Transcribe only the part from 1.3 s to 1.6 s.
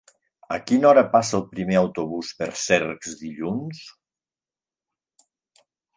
el